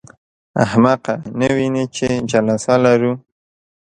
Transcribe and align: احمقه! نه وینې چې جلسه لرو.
احمقه! 0.65 1.13
نه 1.39 1.47
وینې 1.55 1.85
چې 1.95 2.07
جلسه 2.31 2.75
لرو. 2.85 3.13